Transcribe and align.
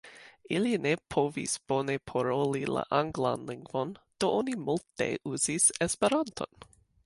Ili 0.55 0.77
ne 0.85 0.93
povis 1.15 1.51
bone 1.71 1.97
paroli 2.11 2.63
la 2.77 2.85
anglan 3.01 3.45
lingvon, 3.53 3.95
do 4.17 4.33
oni 4.41 4.59
multe 4.67 5.11
uzis 5.35 5.71
Esperanton. 5.89 6.63